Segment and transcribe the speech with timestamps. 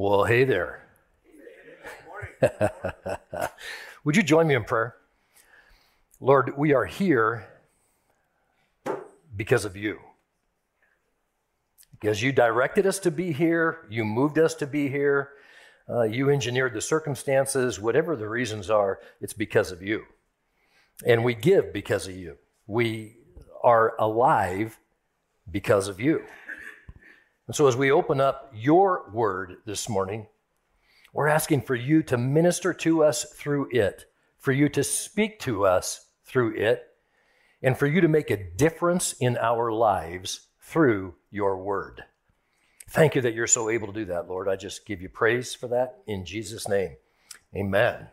[0.00, 0.86] Well, hey there.
[4.04, 4.94] Would you join me in prayer?
[6.20, 7.48] Lord, we are here
[9.34, 9.98] because of you.
[11.90, 15.30] Because you directed us to be here, you moved us to be here,
[15.90, 20.04] uh, you engineered the circumstances, whatever the reasons are, it's because of you.
[21.04, 22.36] And we give because of you.
[22.68, 23.16] We
[23.64, 24.78] are alive
[25.50, 26.22] because of you.
[27.48, 30.26] And so, as we open up your word this morning,
[31.14, 34.04] we're asking for you to minister to us through it,
[34.36, 36.86] for you to speak to us through it,
[37.62, 42.04] and for you to make a difference in our lives through your word.
[42.90, 44.46] Thank you that you're so able to do that, Lord.
[44.46, 46.96] I just give you praise for that in Jesus' name.
[47.56, 48.08] Amen.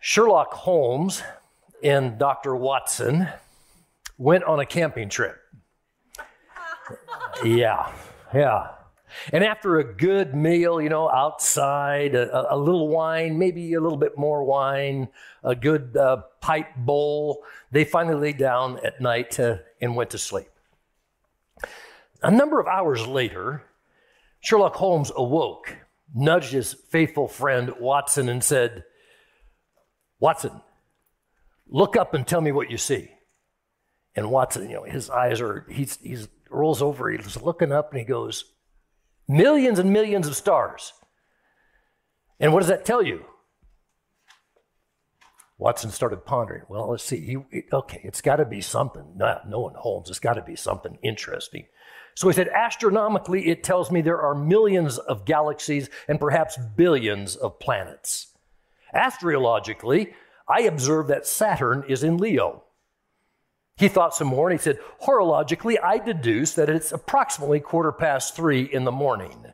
[0.00, 1.22] Sherlock Holmes
[1.84, 2.56] and Dr.
[2.56, 3.28] Watson
[4.18, 5.43] went on a camping trip.
[7.44, 7.92] Yeah,
[8.32, 8.68] yeah.
[9.32, 13.98] And after a good meal, you know, outside, a, a little wine, maybe a little
[13.98, 15.08] bit more wine,
[15.42, 20.48] a good uh, pipe bowl, they finally lay down at night and went to sleep.
[22.22, 23.62] A number of hours later,
[24.40, 25.76] Sherlock Holmes awoke,
[26.14, 28.84] nudged his faithful friend Watson, and said,
[30.18, 30.60] Watson,
[31.68, 33.10] look up and tell me what you see.
[34.16, 37.98] And Watson, you know, his eyes are, he's, he's rolls over, he's looking up and
[37.98, 38.44] he goes,
[39.26, 40.92] Millions and millions of stars.
[42.38, 43.24] And what does that tell you?
[45.56, 46.62] Watson started pondering.
[46.68, 47.20] Well, let's see.
[47.52, 49.04] He, okay, it's got to be something.
[49.16, 50.10] No, no one Holmes.
[50.10, 51.66] It's got to be something interesting.
[52.16, 57.34] So he said, astronomically, it tells me there are millions of galaxies and perhaps billions
[57.36, 58.28] of planets.
[58.92, 60.14] Astrologically,
[60.48, 62.63] I observe that Saturn is in Leo.
[63.76, 68.36] He thought some more and he said, Horologically, I deduce that it's approximately quarter past
[68.36, 69.44] three in the morning.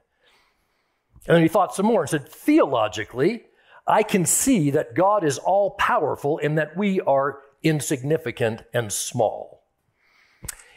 [1.26, 3.44] And then he thought some more and said, Theologically,
[3.86, 9.64] I can see that God is all powerful and that we are insignificant and small.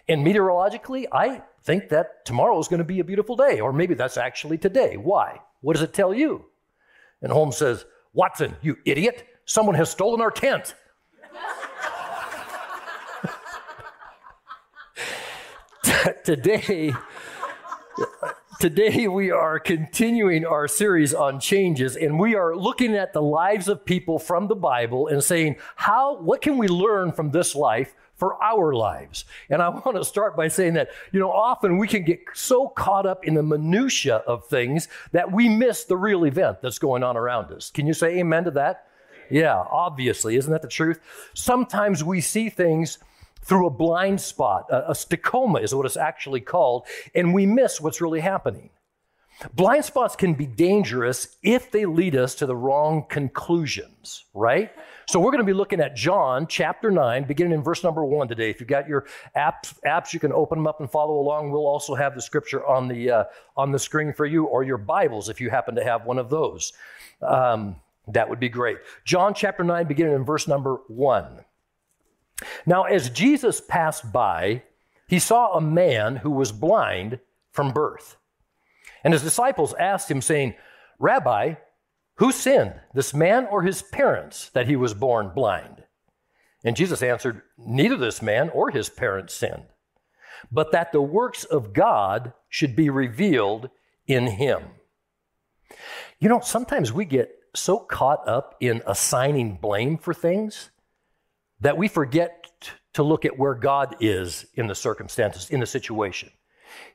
[0.07, 3.93] And meteorologically, I think that tomorrow is going to be a beautiful day, or maybe
[3.93, 4.97] that's actually today.
[4.97, 5.39] Why?
[5.61, 6.45] What does it tell you?
[7.21, 10.75] And Holmes says, Watson, you idiot, someone has stolen our tent.
[16.23, 16.93] Today,
[18.59, 23.67] today we are continuing our series on changes and we are looking at the lives
[23.67, 27.95] of people from the Bible and saying, how, what can we learn from this life
[28.15, 29.25] for our lives.
[29.49, 32.69] And I want to start by saying that, you know, often we can get so
[32.69, 37.03] caught up in the minutia of things that we miss the real event that's going
[37.03, 37.69] on around us.
[37.71, 38.87] Can you say amen to that?
[39.29, 40.35] Yeah, obviously.
[40.35, 40.99] Isn't that the truth?
[41.33, 42.99] Sometimes we see things
[43.43, 44.65] through a blind spot.
[44.69, 48.69] A, a scotoma is what it's actually called, and we miss what's really happening.
[49.55, 54.71] Blind spots can be dangerous if they lead us to the wrong conclusions, right?
[55.07, 58.27] So we're going to be looking at John chapter 9, beginning in verse number 1
[58.27, 58.49] today.
[58.49, 59.05] If you've got your
[59.35, 61.51] apps, apps you can open them up and follow along.
[61.51, 63.23] We'll also have the scripture on the, uh,
[63.57, 66.29] on the screen for you, or your Bibles if you happen to have one of
[66.29, 66.71] those.
[67.21, 67.75] Um,
[68.07, 68.77] that would be great.
[69.03, 71.43] John chapter 9, beginning in verse number 1.
[72.65, 74.63] Now, as Jesus passed by,
[75.07, 77.19] he saw a man who was blind
[77.51, 78.17] from birth.
[79.03, 80.55] And his disciples asked him, saying,
[80.97, 81.55] Rabbi,
[82.15, 85.83] who sinned, this man or his parents, that he was born blind?
[86.63, 89.65] And Jesus answered, Neither this man or his parents sinned,
[90.51, 93.69] but that the works of God should be revealed
[94.07, 94.63] in him.
[96.19, 100.69] You know, sometimes we get so caught up in assigning blame for things
[101.63, 102.47] that we forget
[102.93, 106.29] to look at where God is in the circumstances, in the situation.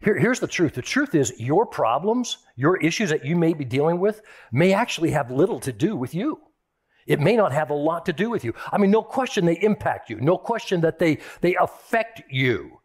[0.00, 3.64] Here, here's the truth the truth is, your problems, your issues that you may be
[3.64, 6.40] dealing with, may actually have little to do with you.
[7.06, 8.52] It may not have a lot to do with you.
[8.70, 12.80] I mean, no question they impact you, no question that they, they affect you.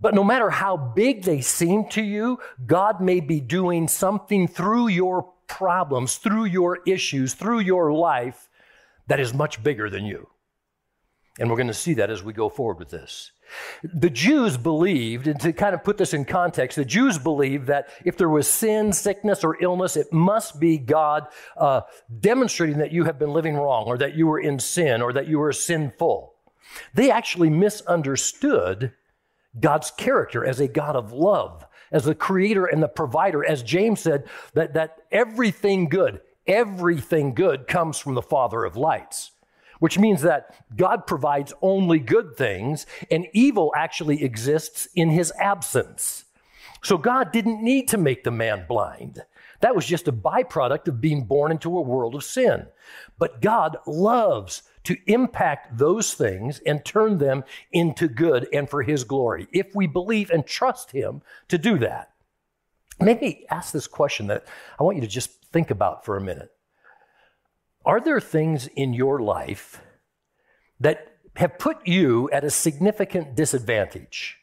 [0.00, 4.88] But no matter how big they seem to you, God may be doing something through
[4.88, 8.48] your problems, through your issues, through your life
[9.06, 10.26] that is much bigger than you.
[11.38, 13.32] And we're going to see that as we go forward with this.
[13.82, 17.88] The Jews believed, and to kind of put this in context, the Jews believed that
[18.04, 21.26] if there was sin, sickness, or illness, it must be God
[21.56, 21.82] uh,
[22.20, 25.26] demonstrating that you have been living wrong, or that you were in sin, or that
[25.26, 26.34] you were sinful.
[26.94, 28.92] They actually misunderstood
[29.58, 33.44] God's character as a God of love, as the creator and the provider.
[33.44, 34.24] As James said,
[34.54, 39.31] that, that everything good, everything good comes from the Father of lights
[39.82, 46.26] which means that God provides only good things and evil actually exists in his absence.
[46.84, 49.24] So God didn't need to make the man blind.
[49.58, 52.68] That was just a byproduct of being born into a world of sin.
[53.18, 57.42] But God loves to impact those things and turn them
[57.72, 62.12] into good and for His glory if we believe and trust Him to do that.
[63.00, 64.46] Maybe ask this question that
[64.78, 66.51] I want you to just think about for a minute.
[67.84, 69.82] Are there things in your life
[70.80, 74.38] that have put you at a significant disadvantage?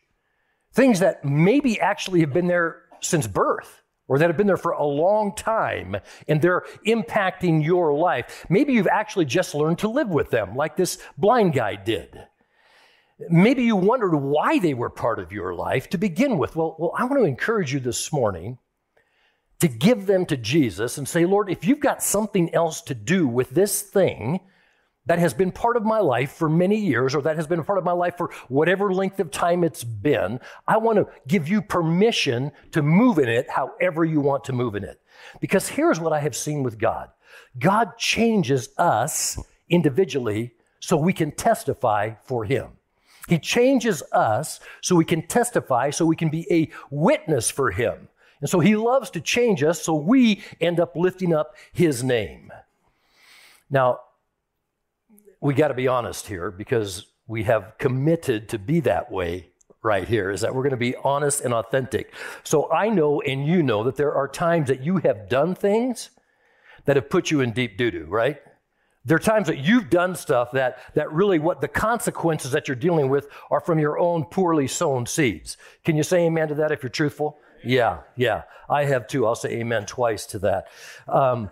[0.73, 4.71] Things that maybe actually have been there since birth or that have been there for
[4.71, 5.95] a long time
[6.27, 8.45] and they're impacting your life.
[8.49, 12.21] Maybe you've actually just learned to live with them, like this blind guy did.
[13.29, 16.55] Maybe you wondered why they were part of your life to begin with.
[16.55, 18.57] Well, well, I want to encourage you this morning
[19.59, 23.27] to give them to Jesus and say, Lord, if you've got something else to do
[23.27, 24.39] with this thing,
[25.09, 27.79] that has been part of my life for many years, or that has been part
[27.79, 31.63] of my life for whatever length of time it's been, I want to give you
[31.63, 35.01] permission to move in it however you want to move in it.
[35.41, 37.09] Because here's what I have seen with God
[37.57, 42.67] God changes us individually so we can testify for Him.
[43.27, 48.08] He changes us so we can testify, so we can be a witness for Him.
[48.41, 52.51] And so He loves to change us so we end up lifting up His name.
[53.69, 53.99] Now,
[55.41, 59.49] we got to be honest here because we have committed to be that way
[59.81, 62.13] right here is that we're going to be honest and authentic.
[62.43, 66.09] So I know and you know that there are times that you have done things
[66.85, 68.41] that have put you in deep doo doo, right?
[69.05, 72.75] There are times that you've done stuff that, that really what the consequences that you're
[72.75, 75.55] dealing with are from your own poorly sown seeds.
[75.85, 77.39] Can you say amen to that if you're truthful?
[77.63, 78.43] Yeah, yeah.
[78.69, 79.25] I have too.
[79.25, 80.67] I'll say amen twice to that.
[81.07, 81.51] Um,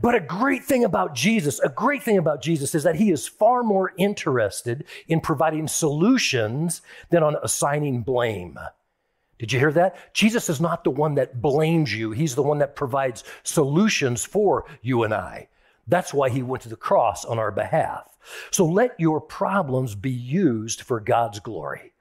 [0.00, 3.28] but a great thing about Jesus, a great thing about Jesus is that he is
[3.28, 8.58] far more interested in providing solutions than on assigning blame.
[9.38, 9.96] Did you hear that?
[10.14, 14.66] Jesus is not the one that blames you, he's the one that provides solutions for
[14.82, 15.48] you and I.
[15.86, 18.08] That's why he went to the cross on our behalf.
[18.50, 21.91] So let your problems be used for God's glory.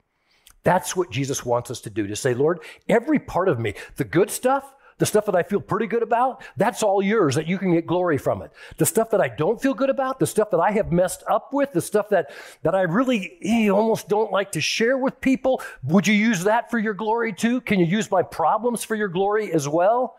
[0.63, 4.04] That's what Jesus wants us to do to say, Lord, every part of me, the
[4.04, 7.58] good stuff, the stuff that I feel pretty good about, that's all yours, that you
[7.58, 8.52] can get glory from it.
[8.78, 11.54] The stuff that I don't feel good about, the stuff that I have messed up
[11.54, 12.31] with, the stuff that,
[12.62, 16.69] that I really eh, almost don't like to share with people, would you use that
[16.69, 17.62] for your glory too?
[17.62, 20.18] Can you use my problems for your glory as well?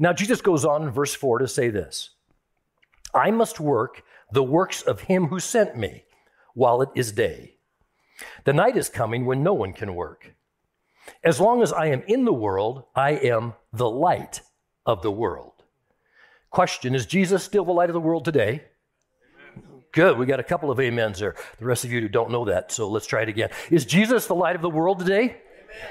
[0.00, 2.10] Now, Jesus goes on in verse 4 to say this
[3.14, 4.02] I must work
[4.32, 6.02] the works of him who sent me
[6.54, 7.57] while it is day.
[8.44, 10.34] The night is coming when no one can work.
[11.24, 14.42] As long as I am in the world, I am the light
[14.84, 15.52] of the world.
[16.50, 18.64] Question Is Jesus still the light of the world today?
[19.92, 20.18] Good.
[20.18, 21.34] We got a couple of amens there.
[21.58, 23.50] The rest of you who don't know that, so let's try it again.
[23.70, 25.38] Is Jesus the light of the world today?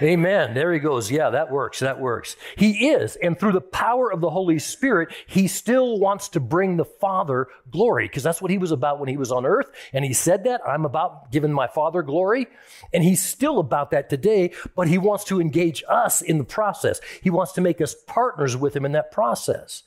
[0.02, 0.54] Amen.
[0.54, 1.12] There he goes.
[1.12, 1.80] Yeah, that works.
[1.80, 2.36] That works.
[2.56, 3.16] He is.
[3.18, 7.48] And through the power of the Holy Spirit, he still wants to bring the Father
[7.72, 9.70] glory because that's what he was about when he was on earth.
[9.94, 12.48] And he said that I'm about giving my Father glory.
[12.94, 17.00] And he's still about that today, but he wants to engage us in the process.
[17.22, 19.84] He wants to make us partners with him in that process.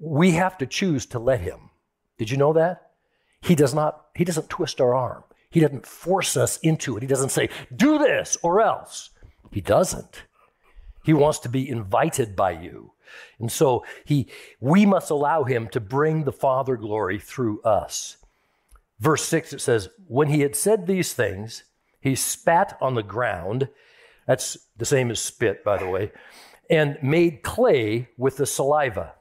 [0.00, 1.70] We have to choose to let him.
[2.18, 2.90] Did you know that?
[3.40, 5.22] He does not, he doesn't twist our arm.
[5.50, 7.02] He doesn't force us into it.
[7.02, 9.10] He doesn't say, do this or else.
[9.50, 10.24] He doesn't.
[11.04, 12.92] He wants to be invited by you.
[13.38, 14.28] And so he,
[14.60, 18.18] we must allow him to bring the Father glory through us.
[19.00, 21.64] Verse 6, it says, When he had said these things,
[22.00, 23.68] he spat on the ground.
[24.26, 26.12] That's the same as spit, by the way,
[26.68, 29.14] and made clay with the saliva.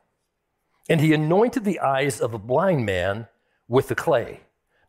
[0.89, 3.27] And he anointed the eyes of a blind man
[3.67, 4.41] with the clay.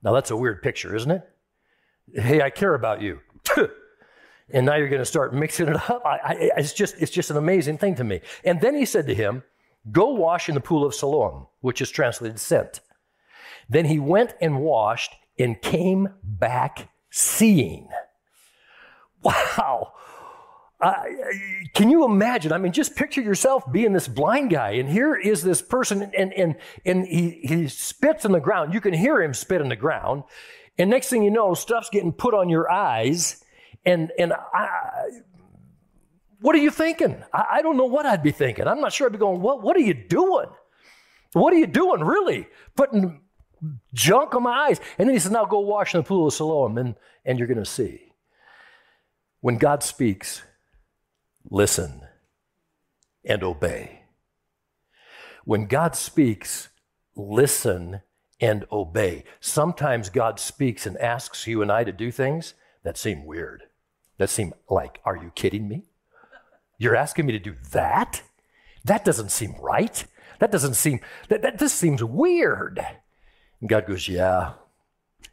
[0.02, 1.28] Now, that's a weird picture, isn't it?
[2.14, 3.21] Hey, I care about you.
[4.50, 6.02] and now you're going to start mixing it up.
[6.05, 8.21] I, I, it's, just, it's just an amazing thing to me.
[8.45, 9.43] And then he said to him,
[9.90, 12.81] Go wash in the pool of Siloam, which is translated sent.
[13.69, 17.88] Then he went and washed and came back seeing.
[19.23, 19.93] Wow.
[20.80, 22.52] Can you imagine?
[22.52, 26.32] I mean, just picture yourself being this blind guy, and here is this person, and
[26.32, 26.56] and
[26.87, 28.73] and he he spits in the ground.
[28.73, 30.23] You can hear him spit in the ground,
[30.78, 33.44] and next thing you know, stuff's getting put on your eyes,
[33.85, 34.68] and and I,
[36.40, 37.25] what are you thinking?
[37.32, 38.68] I, I don't know what I'd be thinking.
[38.68, 39.08] I'm not sure.
[39.08, 40.47] I'd be going, what What are you doing?
[41.32, 42.47] What are you doing, really?
[42.76, 43.20] Putting
[43.92, 44.80] junk on my eyes.
[44.97, 46.94] And then he says, now go wash in the pool of Siloam, and
[47.25, 48.12] and you're going to see.
[49.40, 50.42] When God speaks,
[51.50, 52.02] listen
[53.25, 54.02] and obey.
[55.45, 56.69] When God speaks,
[57.17, 58.02] listen
[58.40, 59.25] and obey.
[59.40, 63.64] Sometimes God speaks and asks you and I to do things that seem weird,
[64.19, 65.85] that seem like, are you kidding me?
[66.78, 68.23] You're asking me to do that?
[68.85, 70.05] That doesn't seem right.
[70.38, 72.81] That doesn't seem, that, that this seems weird.
[73.61, 74.52] And God goes, Yeah,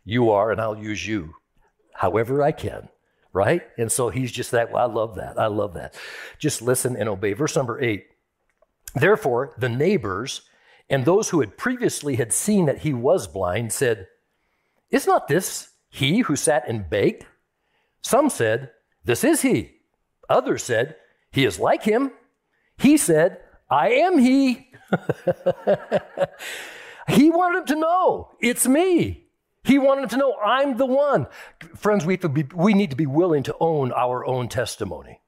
[0.04, 1.36] you are, and I'll use you
[1.94, 2.90] however I can,
[3.36, 3.62] right?
[3.78, 5.38] And so he's just that, well, I love that.
[5.38, 5.94] I love that.
[6.40, 7.34] Just listen and obey.
[7.34, 8.06] Verse number eight.
[8.96, 10.44] Therefore, the neighbors
[10.90, 14.08] and those who had previously had seen that he was blind said,
[14.90, 17.26] Is not this he who sat and baked?
[18.02, 18.72] Some said,
[19.04, 19.74] This is he.
[20.30, 20.96] Others said,
[21.32, 22.12] He is like him.
[22.78, 23.40] He said,
[23.70, 24.70] I am he.
[27.10, 29.25] he wanted him to know, it's me.
[29.66, 31.28] He wanted to know, I'm the one.
[31.76, 35.22] Friends, we, be, we need to be willing to own our own testimony.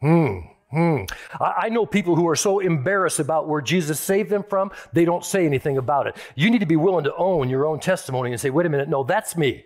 [0.00, 0.38] Hmm.
[0.70, 1.04] Hmm.
[1.40, 5.04] I, I know people who are so embarrassed about where Jesus saved them from, they
[5.04, 6.16] don't say anything about it.
[6.36, 8.88] You need to be willing to own your own testimony and say, wait a minute,
[8.88, 9.64] no, that's me.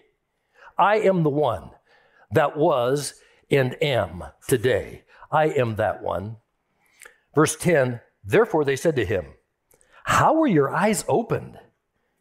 [0.78, 1.70] I am the one
[2.30, 3.14] that was
[3.50, 5.02] and am today.
[5.30, 6.36] I am that one.
[7.34, 9.26] Verse 10 Therefore they said to him,
[10.04, 11.58] How were your eyes opened?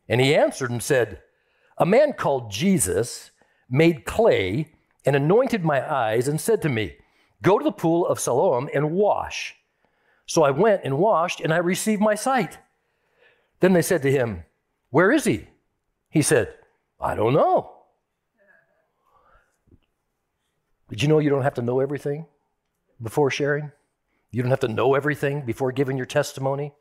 [0.08, 1.22] And he answered and said,
[1.78, 3.32] A man called Jesus
[3.70, 4.74] made clay
[5.06, 6.96] and anointed my eyes and said to me,
[7.42, 9.56] Go to the pool of Siloam and wash.
[10.26, 12.58] So I went and washed, and I received my sight.
[13.60, 14.44] Then they said to him,
[14.90, 15.48] Where is he?
[16.10, 16.54] He said,
[17.00, 17.72] I don't know.
[20.90, 22.26] Did you know you don't have to know everything
[23.02, 23.72] before sharing?
[24.32, 26.74] You don't have to know everything before giving your testimony.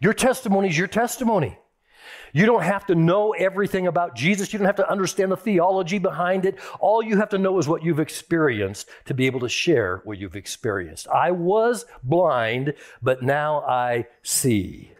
[0.00, 1.58] Your testimony is your testimony.
[2.32, 4.52] You don't have to know everything about Jesus.
[4.52, 6.58] You don't have to understand the theology behind it.
[6.80, 10.18] All you have to know is what you've experienced to be able to share what
[10.18, 11.08] you've experienced.
[11.08, 14.92] I was blind, but now I see.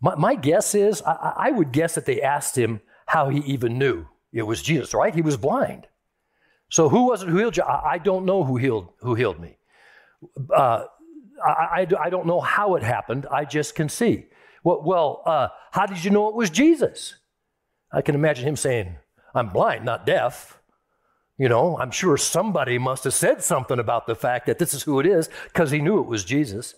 [0.00, 3.78] My, my guess is, I, I would guess that they asked him how he even
[3.78, 5.14] knew it was Jesus, right?
[5.14, 5.86] He was blind.
[6.68, 7.62] So who was it who healed you?
[7.62, 9.56] I, I don't know who healed, who healed me.
[10.54, 10.84] Uh,
[11.44, 13.26] I, I, I, don't know how it happened.
[13.30, 14.26] I just can see.
[14.66, 17.14] Well, well uh, how did you know it was Jesus?
[17.92, 18.96] I can imagine him saying,
[19.32, 20.60] I'm blind, not deaf.
[21.38, 24.82] You know, I'm sure somebody must have said something about the fact that this is
[24.82, 26.74] who it is because he knew it was Jesus.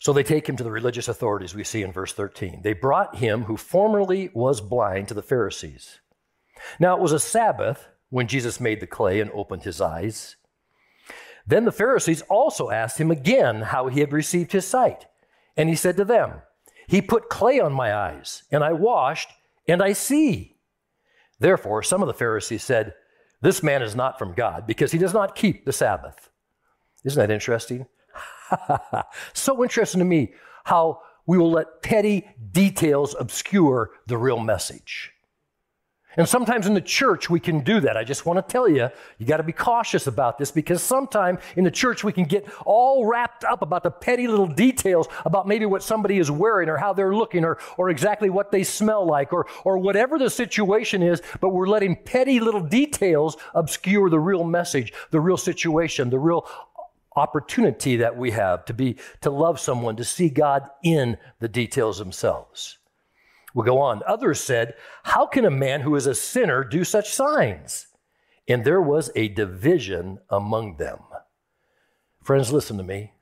[0.00, 2.62] So they take him to the religious authorities, we see in verse 13.
[2.64, 6.00] They brought him who formerly was blind to the Pharisees.
[6.80, 10.34] Now it was a Sabbath when Jesus made the clay and opened his eyes.
[11.46, 15.06] Then the Pharisees also asked him again how he had received his sight.
[15.56, 16.42] And he said to them,
[16.86, 19.30] He put clay on my eyes, and I washed,
[19.66, 20.56] and I see.
[21.38, 22.94] Therefore, some of the Pharisees said,
[23.40, 26.30] This man is not from God, because he does not keep the Sabbath.
[27.04, 27.86] Isn't that interesting?
[29.32, 35.12] so interesting to me how we will let petty details obscure the real message.
[36.16, 37.96] And sometimes in the church we can do that.
[37.96, 38.88] I just want to tell you,
[39.18, 42.46] you got to be cautious about this because sometimes in the church we can get
[42.66, 46.76] all wrapped up about the petty little details about maybe what somebody is wearing or
[46.76, 51.02] how they're looking or, or exactly what they smell like or, or whatever the situation
[51.02, 56.18] is, but we're letting petty little details obscure the real message, the real situation, the
[56.18, 56.44] real
[57.14, 61.98] opportunity that we have to be to love someone, to see God in the details
[61.98, 62.79] themselves.
[63.54, 64.02] We'll go on.
[64.06, 67.86] Others said, How can a man who is a sinner do such signs?
[68.48, 70.98] And there was a division among them.
[72.22, 73.12] Friends, listen to me.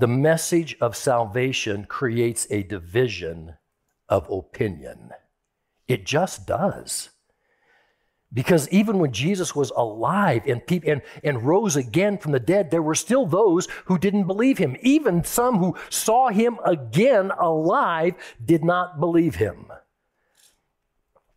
[0.00, 3.54] The message of salvation creates a division
[4.08, 5.10] of opinion.
[5.88, 7.10] It just does.
[8.32, 12.82] Because even when Jesus was alive and, and, and rose again from the dead, there
[12.82, 14.76] were still those who didn't believe him.
[14.82, 19.72] Even some who saw him again alive did not believe him.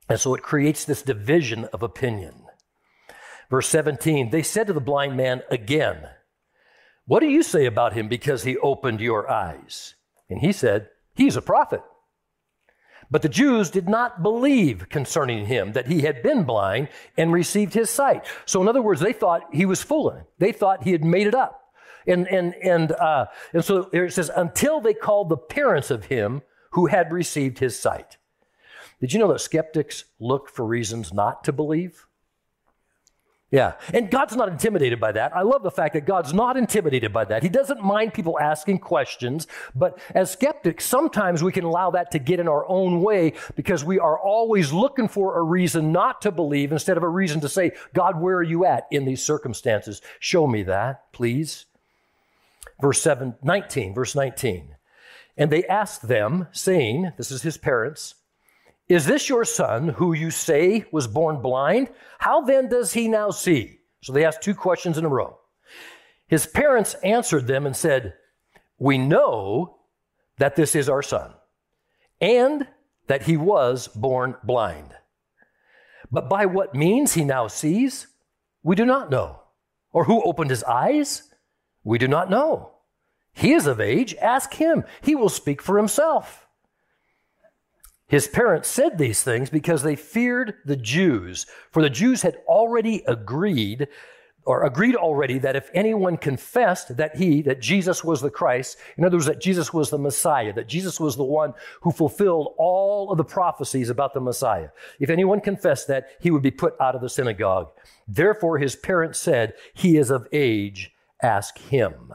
[0.09, 2.43] And so it creates this division of opinion.
[3.49, 6.09] Verse 17 they said to the blind man again,
[7.05, 9.95] What do you say about him because he opened your eyes?
[10.29, 11.81] And he said, He's a prophet.
[13.11, 16.87] But the Jews did not believe concerning him that he had been blind
[17.17, 18.25] and received his sight.
[18.45, 20.23] So, in other words, they thought he was fooling.
[20.39, 21.61] They thought he had made it up.
[22.07, 26.41] And, and, and, uh, and so it says, until they called the parents of him
[26.71, 28.17] who had received his sight.
[29.01, 32.07] Did you know that skeptics look for reasons not to believe?
[33.51, 33.73] Yeah.
[33.93, 35.35] And God's not intimidated by that.
[35.35, 37.43] I love the fact that God's not intimidated by that.
[37.43, 42.19] He doesn't mind people asking questions, but as skeptics, sometimes we can allow that to
[42.19, 46.31] get in our own way because we are always looking for a reason not to
[46.31, 50.01] believe instead of a reason to say, God, where are you at in these circumstances?
[50.21, 51.65] Show me that, please.
[52.79, 54.75] Verse 7, 19, verse 19.
[55.37, 58.15] And they asked them, saying, This is his parents,
[58.91, 61.89] is this your son who you say was born blind?
[62.19, 63.79] How then does he now see?
[64.03, 65.39] So they asked two questions in a row.
[66.27, 68.15] His parents answered them and said,
[68.77, 69.77] We know
[70.39, 71.31] that this is our son,
[72.19, 72.67] and
[73.07, 74.93] that he was born blind.
[76.11, 78.07] But by what means he now sees,
[78.61, 79.41] we do not know.
[79.93, 81.33] Or who opened his eyes,
[81.85, 82.73] we do not know.
[83.31, 84.83] He is of age, ask him.
[84.99, 86.45] He will speak for himself.
[88.11, 93.05] His parents said these things because they feared the Jews, for the Jews had already
[93.07, 93.87] agreed
[94.43, 99.05] or agreed already that if anyone confessed that he, that Jesus was the Christ, in
[99.05, 101.53] other words, that Jesus was the Messiah, that Jesus was the one
[101.83, 106.41] who fulfilled all of the prophecies about the Messiah, if anyone confessed that, he would
[106.41, 107.69] be put out of the synagogue.
[108.09, 110.91] Therefore, his parents said, He is of age,
[111.23, 112.13] ask him.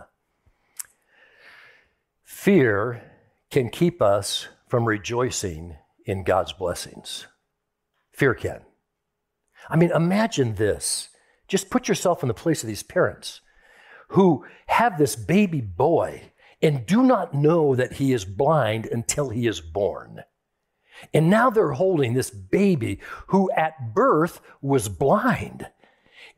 [2.23, 3.03] Fear
[3.51, 7.27] can keep us from rejoicing in God's blessings.
[8.13, 8.61] Fear can.
[9.69, 11.11] I mean, imagine this.
[11.49, 13.41] Just put yourself in the place of these parents
[14.09, 16.31] who have this baby boy
[16.63, 20.23] and do not know that he is blind until he is born.
[21.13, 25.67] And now they're holding this baby who at birth was blind.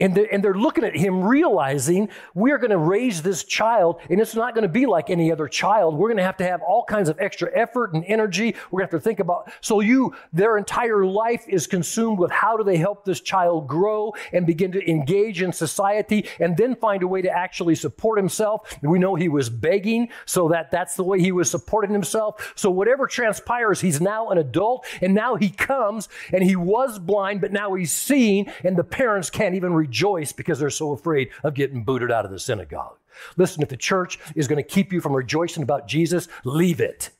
[0.00, 4.20] And they're, and they're looking at him, realizing we're going to raise this child, and
[4.20, 5.96] it's not going to be like any other child.
[5.96, 8.54] We're going to have to have all kinds of extra effort and energy.
[8.70, 9.50] We're going to have to think about.
[9.60, 14.14] So, you, their entire life is consumed with how do they help this child grow
[14.32, 18.78] and begin to engage in society, and then find a way to actually support himself.
[18.82, 22.52] We know he was begging, so that that's the way he was supporting himself.
[22.54, 27.40] So, whatever transpires, he's now an adult, and now he comes, and he was blind,
[27.40, 31.54] but now he's seeing, and the parents can't even rejoice because they're so afraid of
[31.54, 32.98] getting booted out of the synagogue.
[33.36, 37.10] Listen, if the church is going to keep you from rejoicing about Jesus, leave it.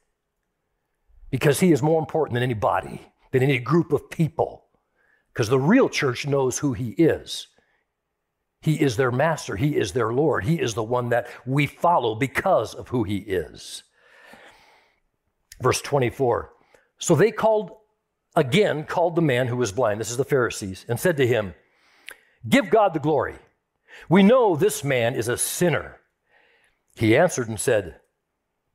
[1.31, 3.01] Because he is more important than anybody,
[3.33, 4.65] than any group of people.
[5.33, 7.49] Because the real church knows who he is.
[8.61, 12.15] He is their master, he is their Lord, he is the one that we follow
[12.17, 13.85] because of who he is.
[15.63, 16.51] Verse 24.
[16.99, 17.71] So they called,
[18.35, 21.55] again, called the man who was blind, this is the Pharisees, and said to him,
[22.47, 23.37] Give God the glory.
[24.09, 26.01] We know this man is a sinner.
[26.95, 28.01] He answered and said,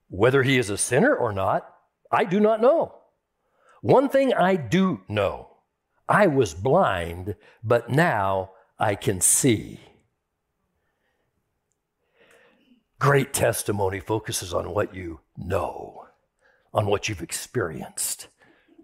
[0.10, 1.70] Whether he is a sinner or not,
[2.12, 2.96] I do not know.
[3.82, 5.50] One thing I do know
[6.08, 9.80] I was blind, but now I can see.
[13.00, 16.08] Great testimony focuses on what you know,
[16.74, 18.28] on what you've experienced.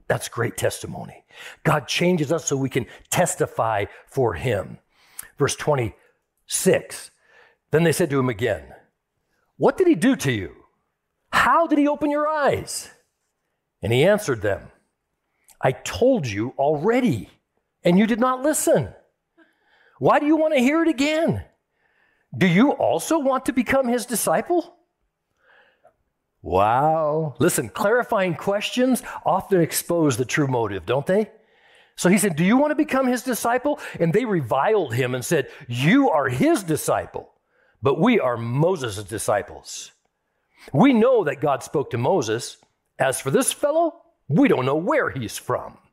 [0.09, 1.23] That's great testimony.
[1.63, 4.79] God changes us so we can testify for him.
[5.37, 7.11] Verse 26.
[7.69, 8.73] Then they said to him again,
[9.57, 10.55] What did he do to you?
[11.31, 12.89] How did he open your eyes?
[13.83, 14.71] And he answered them,
[15.61, 17.29] I told you already,
[17.83, 18.89] and you did not listen.
[19.99, 21.43] Why do you want to hear it again?
[22.35, 24.75] Do you also want to become his disciple?
[26.41, 27.35] Wow.
[27.39, 31.29] Listen, clarifying questions often expose the true motive, don't they?
[31.95, 33.79] So he said, Do you want to become his disciple?
[33.99, 37.29] And they reviled him and said, You are his disciple,
[37.81, 39.91] but we are Moses' disciples.
[40.71, 42.57] We know that God spoke to Moses.
[42.97, 45.77] As for this fellow, we don't know where he's from.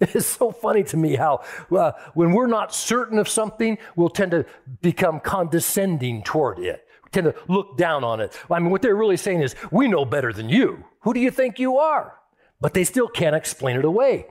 [0.00, 4.32] It's so funny to me how uh, when we're not certain of something, we'll tend
[4.32, 4.44] to
[4.82, 8.38] become condescending toward it tend to look down on it.
[8.50, 10.84] I mean, what they're really saying is, we know better than you.
[11.00, 12.14] Who do you think you are?
[12.60, 14.26] But they still can't explain it away.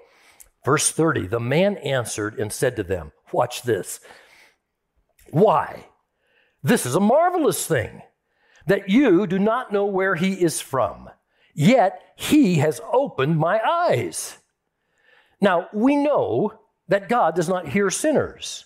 [0.65, 3.99] Verse 30 The man answered and said to them, Watch this.
[5.31, 5.87] Why?
[6.61, 8.01] This is a marvelous thing
[8.67, 11.09] that you do not know where he is from,
[11.53, 14.37] yet he has opened my eyes.
[15.41, 18.65] Now, we know that God does not hear sinners.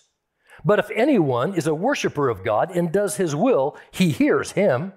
[0.64, 4.92] But if anyone is a worshiper of God and does his will, he hears him.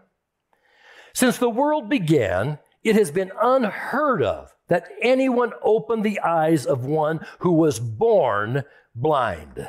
[1.13, 6.86] Since the world began, it has been unheard of that anyone opened the eyes of
[6.86, 8.63] one who was born
[8.95, 9.67] blind.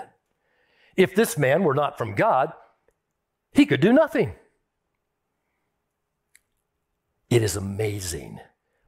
[0.97, 2.53] If this man were not from God,
[3.53, 4.35] he could do nothing.
[7.29, 8.41] It is amazing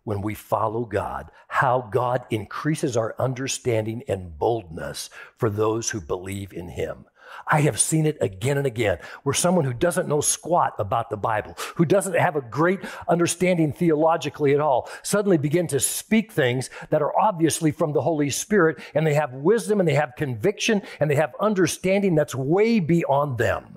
[0.05, 6.53] when we follow God, how God increases our understanding and boldness for those who believe
[6.53, 7.07] in Him.
[7.47, 11.17] I have seen it again and again where someone who doesn't know squat about the
[11.17, 16.71] Bible, who doesn't have a great understanding theologically at all, suddenly begin to speak things
[16.91, 20.83] that are obviously from the Holy Spirit and they have wisdom and they have conviction
[21.01, 23.77] and they have understanding that's way beyond them.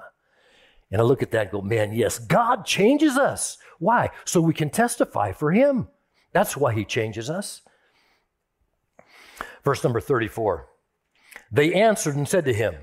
[0.92, 3.58] And I look at that and go, man, yes, God changes us.
[3.80, 4.12] Why?
[4.24, 5.90] So we can testify for Him.
[6.34, 7.62] That's why he changes us.
[9.64, 10.68] Verse number 34
[11.52, 12.76] They answered and said to him,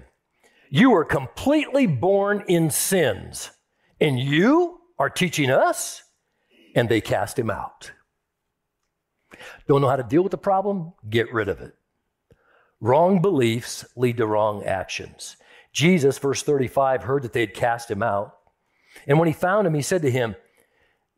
[0.70, 3.50] You were completely born in sins,
[4.00, 6.02] and you are teaching us?
[6.76, 7.92] And they cast him out.
[9.68, 10.92] Don't know how to deal with the problem?
[11.08, 11.74] Get rid of it.
[12.80, 15.36] Wrong beliefs lead to wrong actions.
[15.72, 18.36] Jesus, verse 35, heard that they had cast him out.
[19.06, 20.36] And when he found him, he said to him,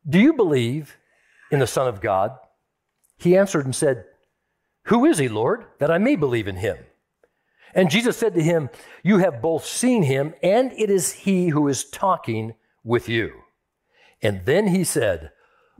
[0.09, 0.97] Do you believe
[1.51, 2.33] in the Son of God?
[3.19, 4.05] He answered and said,
[4.85, 6.77] Who is he, Lord, that I may believe in him?
[7.75, 8.71] And Jesus said to him,
[9.03, 13.33] You have both seen him, and it is he who is talking with you.
[14.23, 15.31] And then he said,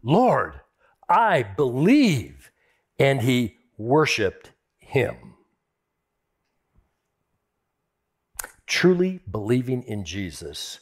[0.03, 0.61] Lord,
[1.09, 2.51] I believe.
[2.99, 5.35] And he worshiped him.
[8.67, 10.81] Truly believing in Jesus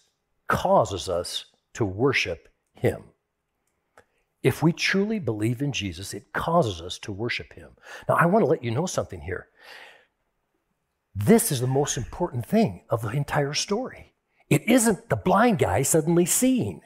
[0.48, 3.04] causes us to worship him.
[4.44, 7.70] If we truly believe in Jesus, it causes us to worship him.
[8.08, 9.48] Now, I want to let you know something here.
[11.14, 14.12] This is the most important thing of the entire story.
[14.50, 16.82] It isn't the blind guy suddenly seeing.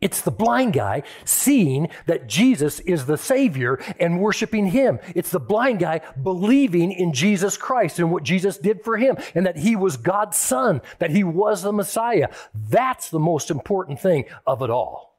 [0.00, 5.00] It's the blind guy seeing that Jesus is the Savior and worshiping Him.
[5.14, 9.44] It's the blind guy believing in Jesus Christ and what Jesus did for him and
[9.44, 12.28] that He was God's Son, that He was the Messiah.
[12.54, 15.09] That's the most important thing of it all.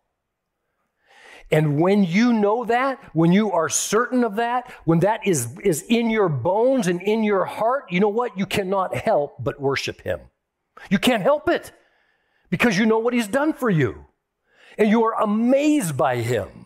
[1.51, 5.83] And when you know that, when you are certain of that, when that is, is
[5.83, 8.37] in your bones and in your heart, you know what?
[8.37, 10.19] You cannot help but worship Him.
[10.89, 11.71] You can't help it
[12.49, 14.05] because you know what He's done for you
[14.77, 16.65] and you are amazed by him.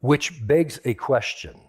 [0.00, 1.60] Which begs a question.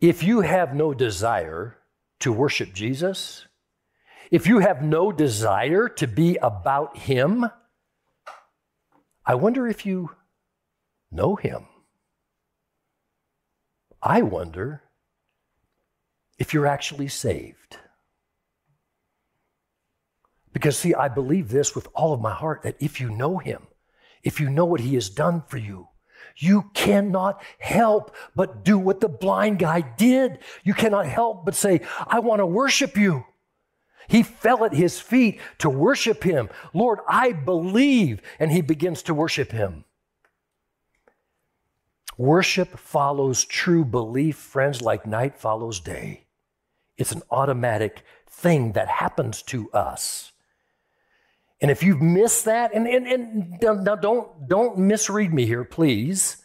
[0.00, 1.78] If you have no desire
[2.20, 3.46] to worship Jesus,
[4.30, 7.46] if you have no desire to be about him,
[9.24, 10.10] I wonder if you
[11.10, 11.66] know him.
[14.02, 14.82] I wonder
[16.38, 17.78] if you're actually saved.
[20.52, 23.66] Because, see, I believe this with all of my heart that if you know Him,
[24.22, 25.88] if you know what He has done for you,
[26.38, 30.38] you cannot help but do what the blind guy did.
[30.64, 33.24] You cannot help but say, I want to worship you.
[34.08, 36.48] He fell at his feet to worship him.
[36.72, 38.22] Lord, I believe.
[38.38, 39.84] And he begins to worship him.
[42.18, 46.24] Worship follows true belief, friends, like night follows day.
[46.96, 50.32] It's an automatic thing that happens to us.
[51.60, 56.38] And if you've missed that, and, and, and now don't, don't misread me here, please.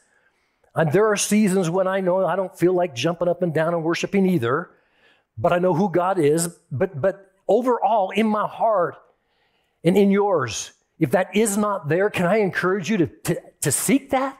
[0.73, 3.73] Uh, there are seasons when I know I don't feel like jumping up and down
[3.73, 4.69] and worshiping either,
[5.37, 6.47] but I know who God is.
[6.71, 8.95] But, but overall, in my heart
[9.83, 13.71] and in yours, if that is not there, can I encourage you to, to, to
[13.71, 14.37] seek that?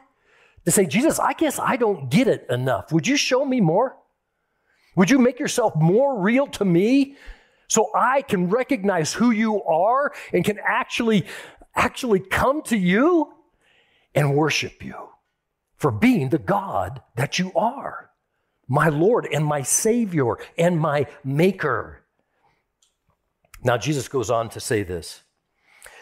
[0.64, 2.92] To say, Jesus, I guess I don't get it enough.
[2.92, 3.96] Would you show me more?
[4.96, 7.16] Would you make yourself more real to me
[7.68, 11.26] so I can recognize who you are and can actually
[11.74, 13.32] actually come to you
[14.14, 15.08] and worship you
[15.76, 18.10] for being the God that you are,
[18.68, 22.01] my Lord and my Savior and my Maker.
[23.62, 25.22] Now, Jesus goes on to say this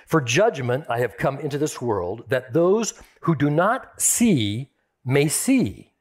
[0.06, 4.70] For judgment I have come into this world, that those who do not see
[5.04, 5.92] may see,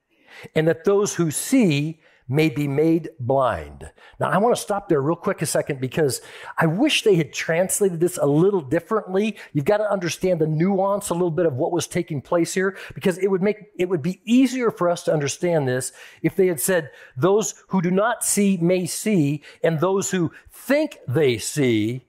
[0.56, 3.92] and that those who see may be made blind.
[4.20, 6.22] Now, I want to stop there real quick a second because
[6.58, 9.36] I wish they had translated this a little differently.
[9.52, 12.78] You've got to understand the nuance a little bit of what was taking place here
[12.94, 16.48] because it would make it would be easier for us to understand this if they
[16.48, 22.06] had said those who do not see may see and those who think they see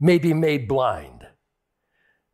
[0.00, 1.26] may be made blind.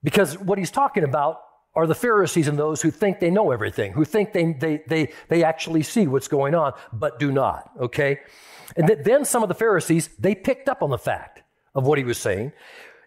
[0.02, 1.40] Because what he's talking about
[1.76, 5.12] are the Pharisees and those who think they know everything, who think they, they, they,
[5.28, 8.20] they actually see what's going on, but do not, okay?
[8.76, 11.42] And th- then some of the Pharisees, they picked up on the fact
[11.74, 12.52] of what he was saying,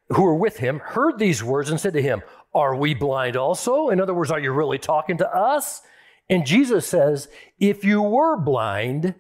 [0.10, 2.22] who were with him, heard these words and said to him,
[2.54, 3.90] Are we blind also?
[3.90, 5.82] In other words, are you really talking to us?
[6.30, 7.28] And Jesus says,
[7.60, 9.16] If you were blind,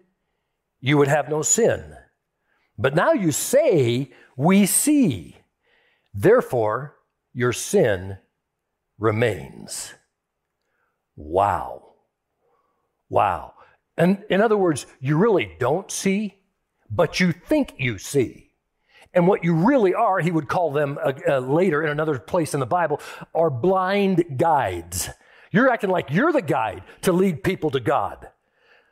[0.79, 1.95] you would have no sin.
[2.77, 5.37] But now you say, We see.
[6.13, 6.95] Therefore,
[7.33, 8.17] your sin
[8.99, 9.93] remains.
[11.15, 11.93] Wow.
[13.09, 13.53] Wow.
[13.97, 16.35] And in other words, you really don't see,
[16.89, 18.51] but you think you see.
[19.13, 22.53] And what you really are, he would call them uh, uh, later in another place
[22.53, 23.01] in the Bible,
[23.33, 25.09] are blind guides.
[25.51, 28.27] You're acting like you're the guide to lead people to God,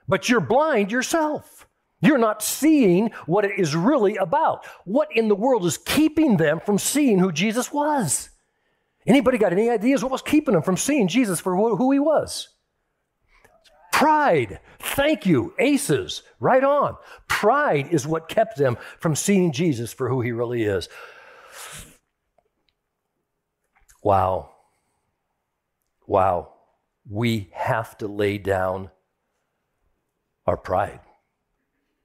[0.07, 1.67] but you're blind yourself.
[2.01, 4.65] You're not seeing what it is really about.
[4.85, 8.29] What in the world is keeping them from seeing who Jesus was?
[9.07, 12.49] Anybody got any ideas what was keeping them from seeing Jesus for who he was?
[13.93, 14.59] Pride.
[14.79, 15.53] Thank you.
[15.57, 16.23] Aces.
[16.39, 16.97] Right on.
[17.27, 20.89] Pride is what kept them from seeing Jesus for who he really is.
[24.03, 24.51] Wow.
[26.05, 26.53] Wow.
[27.09, 28.91] We have to lay down
[30.45, 30.99] our pride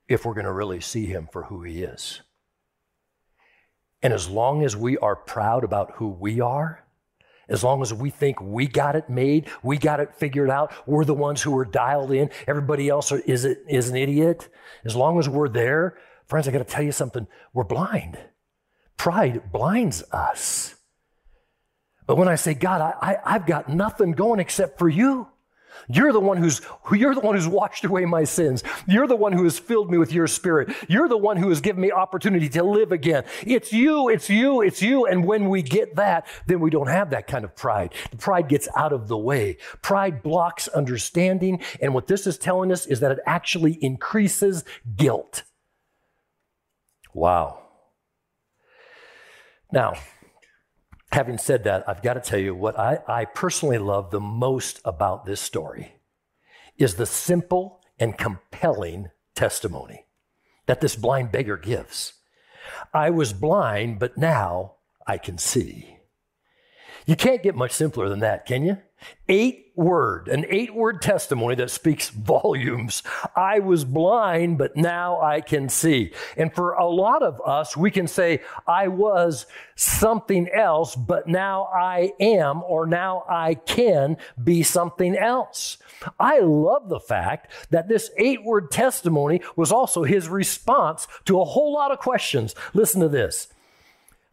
[0.09, 2.23] if we're going to really see him for who he is.
[4.03, 6.82] And as long as we are proud about who we are,
[7.49, 11.05] as long as we think we got it made, we got it figured out, we're
[11.05, 14.49] the ones who are dialed in, everybody else is, is an idiot.
[14.85, 18.19] As long as we're there, friends, I got to tell you something, we're blind.
[18.97, 20.77] Pride blinds us.
[22.07, 25.29] But when I say, God, I, I, have got nothing going except for you.
[25.89, 26.61] You're the one who's
[26.93, 28.63] you're the one who's washed away my sins.
[28.87, 30.75] You're the one who has filled me with your spirit.
[30.89, 33.25] You're the one who has given me opportunity to live again.
[33.47, 35.07] It's you, it's you, it's you.
[35.07, 37.95] And when we get that, then we don't have that kind of pride.
[38.11, 39.59] The pride gets out of the way.
[39.83, 41.61] Pride blocks understanding.
[41.81, 44.65] And what this is telling us is that it actually increases
[44.97, 45.45] guilt.
[47.15, 47.61] Wow.
[49.73, 49.95] Now,
[51.13, 54.81] Having said that, I've got to tell you what I, I personally love the most
[54.85, 55.97] about this story
[56.79, 60.07] is the simple and compelling testimony
[60.67, 62.15] that this blind beggar gives.
[62.95, 65.99] I was blind, but now I can see.
[67.05, 68.79] You can't get much simpler than that, can you?
[69.29, 73.03] Eight word, an eight word testimony that speaks volumes.
[73.35, 76.13] I was blind, but now I can see.
[76.37, 81.69] And for a lot of us, we can say, I was something else, but now
[81.75, 85.79] I am, or now I can be something else.
[86.19, 91.45] I love the fact that this eight word testimony was also his response to a
[91.45, 92.55] whole lot of questions.
[92.75, 93.49] Listen to this.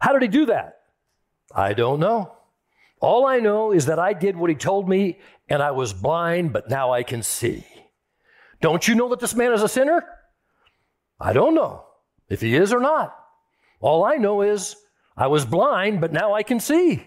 [0.00, 0.80] How did he do that?
[1.54, 2.32] I don't know.
[3.00, 6.52] All I know is that I did what he told me and I was blind,
[6.52, 7.66] but now I can see.
[8.60, 10.04] Don't you know that this man is a sinner?
[11.18, 11.84] I don't know
[12.28, 13.16] if he is or not.
[13.80, 14.76] All I know is
[15.16, 17.06] I was blind, but now I can see.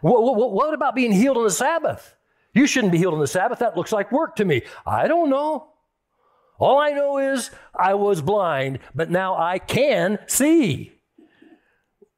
[0.00, 2.14] What, what, what, about being healed on the Sabbath?
[2.54, 3.58] You shouldn't be healed on the Sabbath.
[3.58, 4.62] That looks like work to me.
[4.86, 5.68] I don't know.
[6.58, 10.92] All I know is I was blind, but now I can see.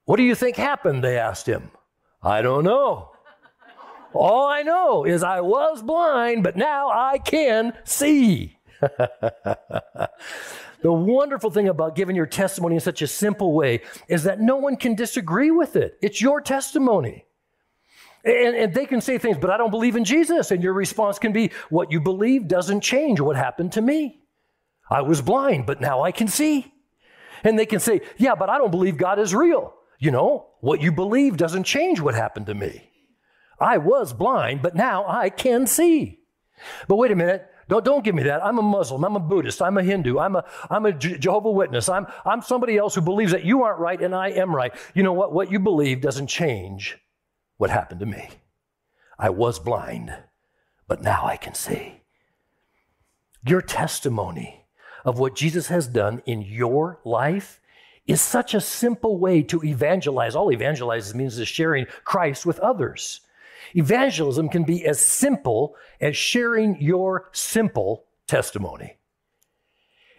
[0.05, 1.03] What do you think happened?
[1.03, 1.71] They asked him.
[2.23, 3.13] I don't know.
[4.15, 8.59] All I know is I was blind, but now I can see.
[8.81, 10.09] the
[10.83, 14.77] wonderful thing about giving your testimony in such a simple way is that no one
[14.77, 15.99] can disagree with it.
[16.01, 17.27] It's your testimony.
[18.25, 20.51] And, and, they can say things, but I don't believe in Jesus.
[20.51, 24.21] And your response can be, what you believe doesn't change what happened to me.
[24.91, 26.73] I was blind, but now I can see.
[27.45, 29.73] And they can say, yeah, but I don't believe God is real.
[29.99, 32.91] You know, what you believe doesn't change what happened to me.
[33.61, 36.21] I was blind, but now I can see.
[36.87, 37.49] But wait a minute.
[37.69, 38.45] Don't, don't give me that.
[38.45, 39.05] I'm a Muslim.
[39.05, 39.61] I'm a Buddhist.
[39.61, 40.19] I'm a Hindu.
[40.19, 41.89] I'm a, I'm a Jehovah Witness.
[41.89, 44.73] I'm, I'm somebody else who believes that you aren't right and I am right.
[44.95, 45.33] You know what?
[45.33, 46.99] What you believe doesn't change
[47.59, 48.29] what happened to me.
[49.19, 50.17] I was blind,
[50.87, 52.01] but now I can see.
[53.47, 54.67] Your testimony
[55.05, 57.61] of what Jesus has done in your life
[58.09, 60.35] is such a simple way to evangelize.
[60.35, 63.21] All evangelizes means is sharing Christ with others.
[63.77, 68.97] Evangelism can be as simple as sharing your simple testimony.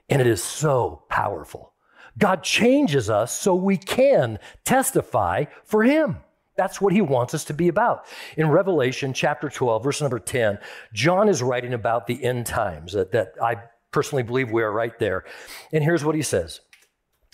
[0.08, 1.73] And it is so powerful.
[2.17, 6.17] God changes us so we can testify for Him.
[6.56, 8.06] That's what he wants us to be about.
[8.36, 10.60] In Revelation chapter 12, verse number 10,
[10.91, 14.99] John is writing about the end times that, that I personally believe we are right
[14.99, 15.23] there.
[15.71, 16.60] And here's what he says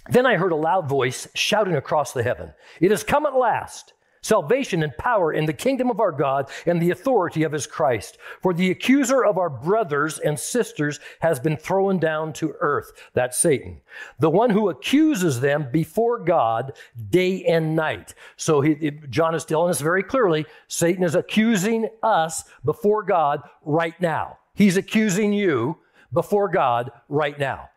[0.09, 3.93] then I heard a loud voice shouting across the heaven, It has come at last.
[4.25, 8.17] Salvation and power in the kingdom of our God and the authority of his Christ.
[8.41, 12.91] For the accuser of our brothers and sisters has been thrown down to earth.
[13.13, 13.81] That's Satan.
[14.17, 16.73] The one who accuses them before God
[17.11, 18.15] day and night.
[18.35, 24.01] So he, John is telling us very clearly Satan is accusing us before God right
[24.01, 24.39] now.
[24.55, 25.77] He's accusing you
[26.11, 27.69] before God right now.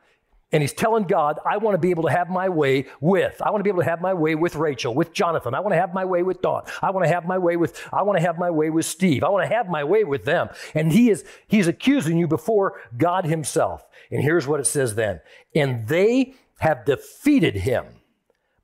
[0.50, 3.40] And he's telling God, I want to be able to have my way with.
[3.42, 5.54] I want to be able to have my way with Rachel, with Jonathan.
[5.54, 6.62] I want to have my way with Dawn.
[6.80, 9.22] I want to have my way with, I want to have my way with Steve.
[9.22, 10.48] I want to have my way with them.
[10.74, 13.84] And he is, he's accusing you before God himself.
[14.10, 15.20] And here's what it says then.
[15.54, 17.84] And they have defeated him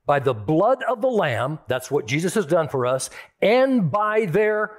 [0.07, 1.59] by the blood of the Lamb.
[1.67, 3.11] That's what Jesus has done for us.
[3.41, 4.71] And by their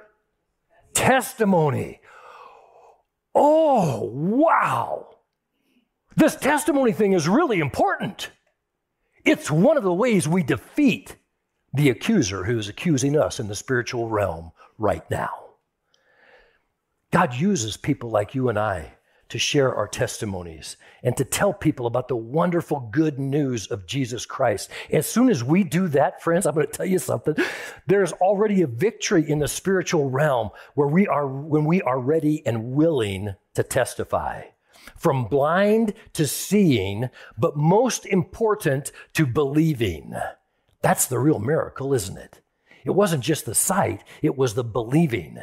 [0.93, 2.01] testimony.
[3.33, 5.16] Oh, wow.
[6.17, 8.31] This testimony thing is really important.
[9.23, 11.15] It's one of the ways we defeat
[11.71, 15.29] the accuser who's accusing us in the spiritual realm right now.
[17.11, 18.93] God uses people like you and I
[19.29, 24.25] to share our testimonies and to tell people about the wonderful good news of Jesus
[24.25, 24.71] Christ.
[24.91, 27.35] As soon as we do that, friends, I'm going to tell you something.
[27.85, 32.43] There's already a victory in the spiritual realm where we are when we are ready
[32.43, 34.45] and willing to testify.
[34.95, 40.13] From blind to seeing, but most important to believing.
[40.81, 42.41] That's the real miracle, isn't it?
[42.85, 45.39] It wasn't just the sight, it was the believing.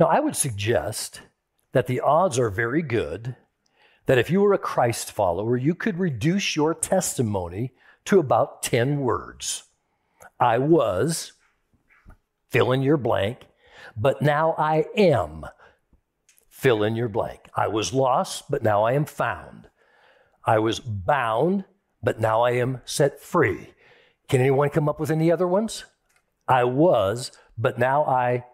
[0.00, 1.20] Now, I would suggest
[1.72, 3.36] that the odds are very good
[4.06, 7.72] that if you were a Christ follower, you could reduce your testimony
[8.06, 9.64] to about 10 words.
[10.38, 11.32] I was,
[12.48, 13.46] fill in your blank,
[13.96, 15.44] but now I am,
[16.66, 17.38] fill in your blank.
[17.54, 19.68] I was lost, but now I am found.
[20.44, 21.64] I was bound,
[22.02, 23.72] but now I am set free.
[24.28, 25.84] Can anyone come up with any other ones?
[26.48, 28.44] I was, but now I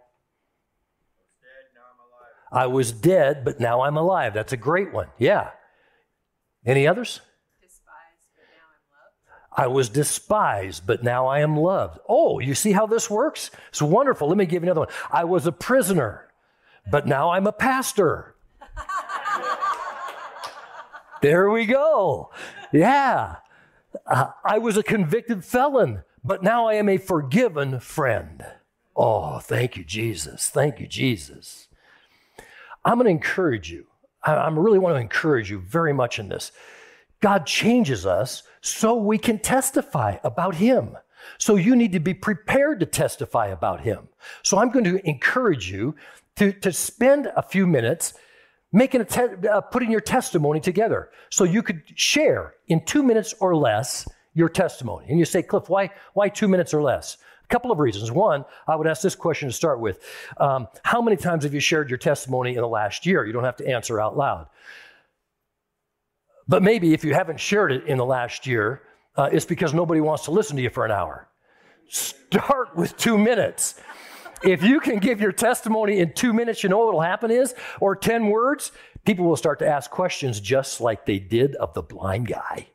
[2.52, 4.34] I was dead, but now I'm alive.
[4.34, 5.08] That's a great one.
[5.16, 5.48] Yeah.
[6.66, 7.22] Any others?
[9.56, 11.98] I was despised, but now I am loved.
[12.06, 13.50] Oh, you see how this works?
[13.70, 14.28] It's wonderful.
[14.28, 14.94] Let me give you another one.
[15.10, 16.28] I was a prisoner,
[16.90, 18.34] but now I'm a pastor.
[21.22, 22.30] there we go.
[22.72, 23.36] Yeah.
[24.06, 28.44] Uh, I was a convicted felon, but now I am a forgiven friend.
[28.96, 30.48] Oh, thank you, Jesus.
[30.48, 31.68] Thank you, Jesus.
[32.84, 33.86] I'm going to encourage you.
[34.22, 36.52] I, I really want to encourage you very much in this.
[37.20, 40.96] God changes us so we can testify about Him.
[41.38, 44.08] So you need to be prepared to testify about Him.
[44.42, 45.94] So I'm going to encourage you
[46.36, 48.14] to, to spend a few minutes
[48.72, 53.34] making a te- uh, putting your testimony together so you could share in two minutes
[53.40, 55.06] or less your testimony.
[55.08, 57.18] And you say, Cliff, why, why two minutes or less?
[57.44, 58.10] A couple of reasons.
[58.10, 60.00] One, I would ask this question to start with
[60.38, 63.26] um, How many times have you shared your testimony in the last year?
[63.26, 64.46] You don't have to answer out loud.
[66.48, 68.82] But maybe if you haven't shared it in the last year,
[69.16, 71.28] uh, it's because nobody wants to listen to you for an hour.
[71.88, 73.74] Start with two minutes.
[74.44, 77.54] If you can give your testimony in two minutes, you know what will happen is,
[77.80, 78.72] or 10 words,
[79.04, 82.68] people will start to ask questions just like they did of the blind guy.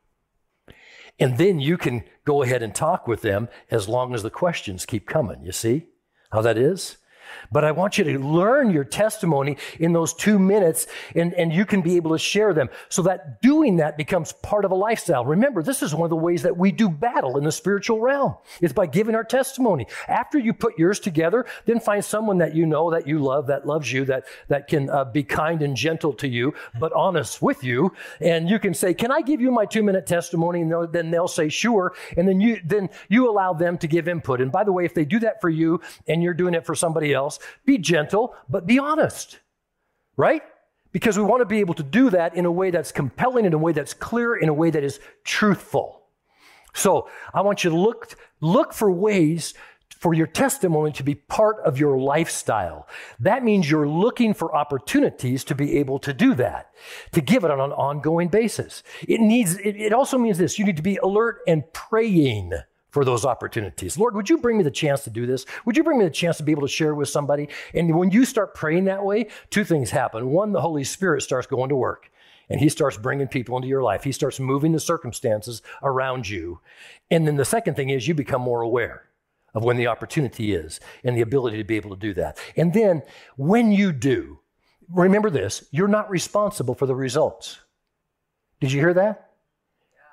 [1.19, 4.85] And then you can go ahead and talk with them as long as the questions
[4.85, 5.43] keep coming.
[5.43, 5.87] You see
[6.31, 6.97] how that is?
[7.51, 11.65] But I want you to learn your testimony in those two minutes and, and you
[11.65, 15.25] can be able to share them so that doing that becomes part of a lifestyle.
[15.25, 18.35] Remember, this is one of the ways that we do battle in the spiritual realm.
[18.61, 19.87] It's by giving our testimony.
[20.07, 23.65] After you put yours together, then find someone that you know, that you love, that
[23.65, 27.63] loves you, that, that can uh, be kind and gentle to you, but honest with
[27.63, 27.93] you.
[28.21, 30.61] And you can say, can I give you my two minute testimony?
[30.61, 31.93] And then they'll say, sure.
[32.15, 34.41] And then you, then you allow them to give input.
[34.41, 36.75] And by the way, if they do that for you and you're doing it for
[36.75, 37.39] somebody else.
[37.65, 39.39] Be gentle, but be honest,
[40.15, 40.43] right?
[40.93, 43.53] Because we want to be able to do that in a way that's compelling, in
[43.53, 46.03] a way that's clear, in a way that is truthful.
[46.73, 49.53] So I want you to look, look for ways
[49.99, 52.87] for your testimony to be part of your lifestyle.
[53.19, 56.69] That means you're looking for opportunities to be able to do that,
[57.13, 58.83] to give it on an ongoing basis.
[59.07, 62.53] It needs, it, it also means this you need to be alert and praying
[62.97, 63.95] for those opportunities.
[63.95, 65.45] Lord, would you bring me the chance to do this?
[65.65, 67.47] Would you bring me the chance to be able to share with somebody?
[67.75, 70.31] And when you start praying that way, two things happen.
[70.31, 72.09] One, the Holy Spirit starts going to work
[72.49, 74.03] and he starts bringing people into your life.
[74.03, 76.59] He starts moving the circumstances around you.
[77.11, 79.03] And then the second thing is you become more aware
[79.53, 82.39] of when the opportunity is and the ability to be able to do that.
[82.55, 83.03] And then
[83.35, 84.39] when you do,
[84.91, 87.59] remember this you're not responsible for the results.
[88.59, 89.26] Did you hear that?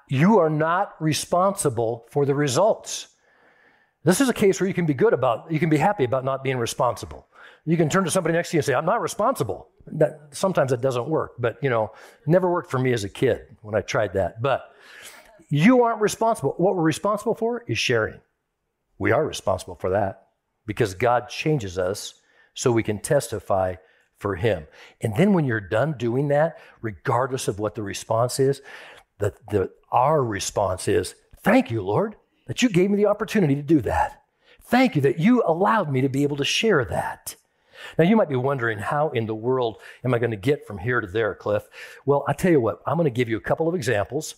[0.08, 3.08] You are not responsible for the results.
[4.04, 6.24] This is a case where you can be good about, you can be happy about
[6.24, 7.26] not being responsible.
[7.64, 9.68] You can turn to somebody next to you and say, I'm not responsible.
[9.86, 11.92] That, sometimes it doesn't work, but you know,
[12.26, 14.42] never worked for me as a kid when I tried that.
[14.42, 14.70] But
[15.48, 16.54] you aren't responsible.
[16.58, 18.20] What we're responsible for is sharing.
[18.98, 20.28] We are responsible for that
[20.66, 22.14] because God changes us
[22.54, 23.76] so we can testify
[24.18, 24.66] for Him.
[25.00, 28.62] And then when you're done doing that, regardless of what the response is,
[29.18, 32.16] the, the, our response is, Thank you, Lord,
[32.46, 34.22] that you gave me the opportunity to do that.
[34.62, 37.36] Thank you that you allowed me to be able to share that.
[37.98, 40.78] Now, you might be wondering, how in the world am I going to get from
[40.78, 41.68] here to there, Cliff?
[42.06, 44.36] Well, I tell you what, I'm going to give you a couple of examples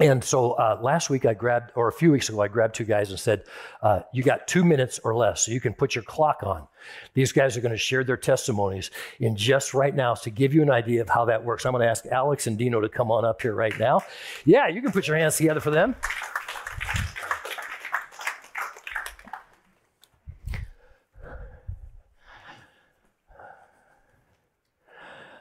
[0.00, 2.84] and so uh, last week I grabbed, or a few weeks ago, I grabbed two
[2.84, 3.44] guys and said,
[3.82, 6.66] uh, You got two minutes or less, so you can put your clock on.
[7.12, 10.62] These guys are going to share their testimonies in just right now to give you
[10.62, 11.66] an idea of how that works.
[11.66, 14.00] I'm going to ask Alex and Dino to come on up here right now.
[14.46, 15.94] Yeah, you can put your hands together for them.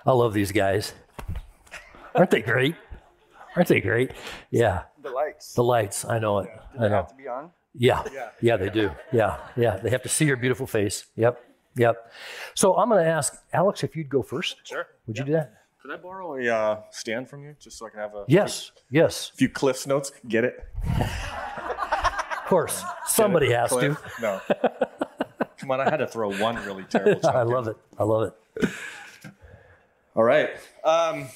[0.06, 0.94] I love these guys.
[2.14, 2.76] Aren't they great?
[3.56, 4.12] Aren't they great?
[4.52, 4.84] Yeah.
[5.02, 5.54] The lights.
[5.54, 6.06] The lights.
[6.06, 6.50] I know it.
[6.74, 6.96] Do I they know.
[6.98, 7.52] have to be on?
[7.74, 8.04] Yeah.
[8.42, 8.92] Yeah, they do.
[9.12, 9.38] Yeah.
[9.56, 9.78] Yeah.
[9.78, 11.06] They have to see your beautiful face.
[11.16, 11.44] Yep.
[11.76, 12.12] Yep.
[12.56, 14.58] So I'm going to ask Alex if you'd go first.
[14.64, 14.88] Sure.
[15.08, 15.54] Would you do that?
[15.82, 18.72] Could I borrow a uh, stand from you just so I can have a Yes.
[18.92, 19.32] Yes.
[19.34, 20.12] A few Cliff's notes?
[20.28, 20.66] Get it?
[20.88, 22.84] Of course.
[23.06, 23.98] Somebody has to.
[24.22, 24.42] No.
[25.58, 27.20] Come on, I had to throw one really terrible.
[27.28, 27.54] I chunk in.
[27.54, 27.78] love it.
[27.98, 28.70] I love it.
[30.16, 30.50] All right.
[30.84, 31.28] Um,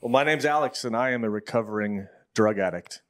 [0.00, 3.02] well, my name's Alex, and I am a recovering drug addict.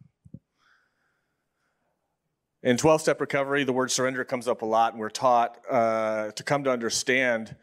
[2.63, 6.31] In 12 step recovery, the word surrender comes up a lot, and we're taught uh,
[6.33, 7.55] to come to understand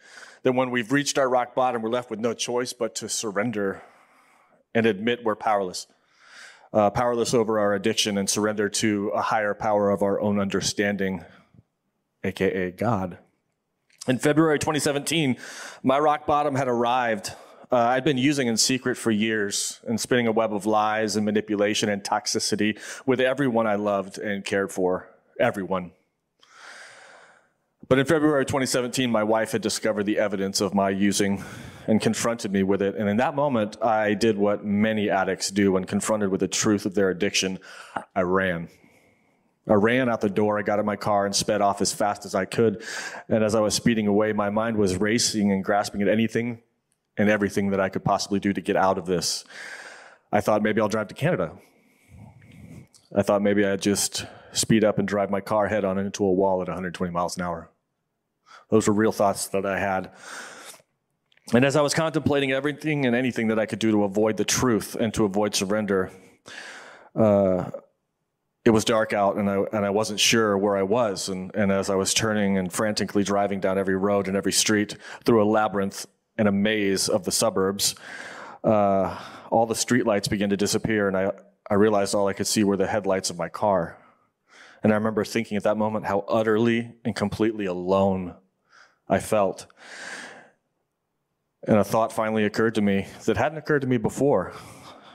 [0.43, 3.82] that when we've reached our rock bottom, we're left with no choice but to surrender
[4.76, 5.88] and admit we're powerless.
[6.71, 11.26] Uh, powerless over our addiction and surrender to a higher power of our own understanding,
[12.23, 13.17] aka God.
[14.07, 15.38] In February 2017,
[15.82, 17.32] my rock bottom had arrived.
[17.76, 21.26] Uh, I'd been using in secret for years and spinning a web of lies and
[21.26, 25.09] manipulation and toxicity with everyone I loved and cared for.
[25.41, 25.91] Everyone.
[27.89, 31.43] But in February 2017, my wife had discovered the evidence of my using
[31.86, 32.95] and confronted me with it.
[32.95, 36.86] And in that moment, I did what many addicts do when confronted with the truth
[36.86, 37.59] of their addiction
[38.15, 38.69] I ran.
[39.67, 40.57] I ran out the door.
[40.57, 42.86] I got in my car and sped off as fast as I could.
[43.28, 46.61] And as I was speeding away, my mind was racing and grasping at anything
[47.18, 49.45] and everything that I could possibly do to get out of this.
[50.32, 51.53] I thought maybe I'll drive to Canada.
[53.16, 56.32] I thought maybe I'd just speed up and drive my car head on into a
[56.32, 57.70] wall at 120 miles an hour.
[58.70, 60.11] Those were real thoughts that I had.
[61.53, 64.45] And as I was contemplating everything and anything that I could do to avoid the
[64.45, 66.11] truth and to avoid surrender,
[67.16, 67.70] uh,
[68.66, 71.30] it was dark out and I, and I wasn't sure where I was.
[71.30, 74.97] And, and as I was turning and frantically driving down every road and every street
[75.24, 76.07] through a labyrinth
[76.38, 77.96] and a maze of the suburbs,
[78.64, 79.20] uh,
[79.50, 81.08] all the streetlights began to disappear.
[81.08, 81.32] And I,
[81.70, 83.98] I realized all I could see were the headlights of my car.
[84.84, 88.36] And I remember thinking at that moment how utterly and completely alone
[89.10, 89.66] I felt.
[91.68, 94.54] And a thought finally occurred to me that hadn't occurred to me before.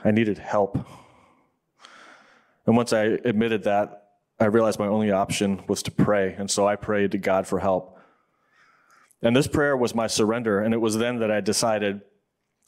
[0.03, 0.77] I needed help.
[2.65, 4.09] And once I admitted that,
[4.39, 6.33] I realized my only option was to pray.
[6.37, 7.97] And so I prayed to God for help.
[9.21, 10.59] And this prayer was my surrender.
[10.59, 12.01] And it was then that I decided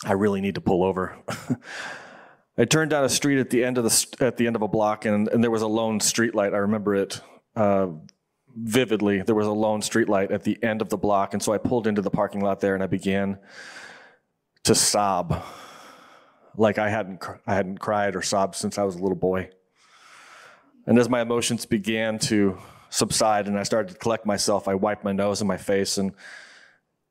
[0.06, 1.18] I really need to pull over.
[2.58, 4.68] I turned down a street at the end of the at the end of a
[4.68, 6.54] block, and, and there was a lone streetlight.
[6.54, 7.20] I remember it
[7.56, 7.88] uh,
[8.56, 9.24] vividly.
[9.24, 11.88] There was a lone streetlight at the end of the block, and so I pulled
[11.88, 13.40] into the parking lot there, and I began
[14.66, 15.44] to sob,
[16.56, 19.50] like I hadn't I hadn't cried or sobbed since I was a little boy.
[20.86, 25.04] And as my emotions began to subside, and I started to collect myself, I wiped
[25.04, 26.14] my nose and my face, and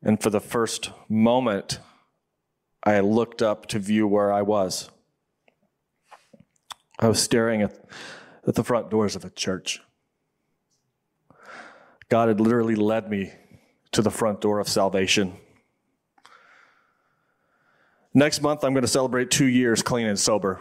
[0.02, 1.78] and for the first moment,
[2.82, 4.90] I looked up to view where I was.
[6.98, 7.72] I was staring at,
[8.46, 9.80] at the front doors of a church.
[12.08, 13.32] God had literally led me
[13.92, 15.34] to the front door of salvation.
[18.12, 20.60] Next month, I'm going to celebrate two years clean and sober.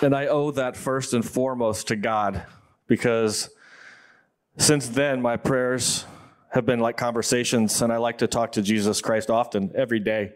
[0.00, 2.44] And I owe that first and foremost to God
[2.86, 3.50] because
[4.58, 6.04] since then, my prayers
[6.50, 10.32] have been like conversations, and I like to talk to Jesus Christ often, every day.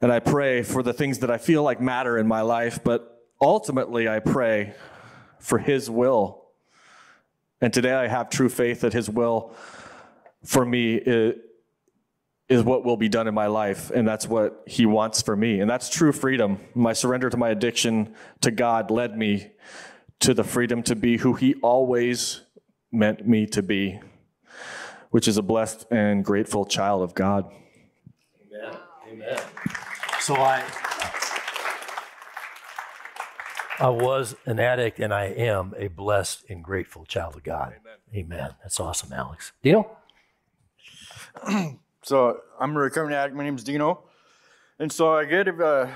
[0.00, 3.24] And I pray for the things that I feel like matter in my life, but
[3.40, 4.74] ultimately I pray
[5.38, 6.44] for His will.
[7.60, 9.54] And today I have true faith that His will
[10.44, 11.36] for me is,
[12.48, 15.60] is what will be done in my life, and that's what He wants for me.
[15.60, 16.60] And that's true freedom.
[16.74, 19.52] My surrender to my addiction to God led me
[20.20, 22.41] to the freedom to be who He always
[22.92, 24.00] meant me to be,
[25.10, 27.50] which is a blessed and grateful child of God.
[28.52, 28.76] Amen.
[29.10, 29.40] Amen.
[30.20, 30.62] So I
[33.80, 37.74] I was an addict and I am a blessed and grateful child of God.
[38.14, 38.26] Amen.
[38.32, 38.50] Amen.
[38.62, 39.52] That's awesome, Alex.
[39.62, 39.90] Dino?
[42.04, 43.36] So I'm a recovering addict.
[43.36, 44.02] My name's Dino,
[44.80, 45.86] and so I get uh,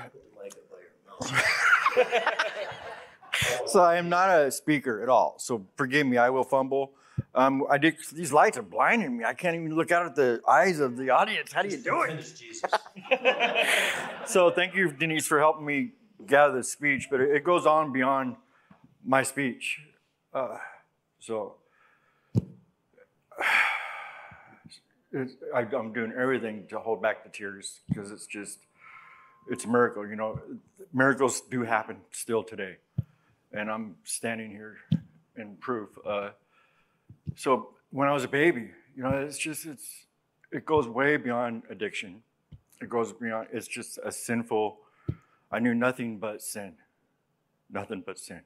[3.67, 5.35] so I am not a speaker at all.
[5.37, 6.17] So forgive me.
[6.17, 6.91] I will fumble.
[7.33, 7.95] Um, I did.
[8.13, 9.23] These lights are blinding me.
[9.25, 11.51] I can't even look out at the eyes of the audience.
[11.51, 12.25] How do you do it?
[14.27, 15.91] so thank you, Denise, for helping me
[16.25, 17.07] gather the speech.
[17.09, 18.35] But it, goes on beyond
[19.03, 19.81] my speech.
[20.33, 20.57] Uh,
[21.19, 21.55] so
[25.11, 28.59] it's, I, I'm doing everything to hold back the tears because it's just,
[29.49, 30.07] it's a miracle.
[30.07, 30.39] You know,
[30.93, 32.77] miracles do happen still today.
[33.51, 34.77] And I'm standing here
[35.35, 35.89] in proof.
[36.05, 36.29] Uh,
[37.35, 40.05] so when I was a baby, you know, it's just it's
[40.51, 42.23] it goes way beyond addiction.
[42.81, 43.47] It goes beyond.
[43.51, 44.79] It's just a sinful.
[45.51, 46.73] I knew nothing but sin,
[47.69, 48.41] nothing but sin.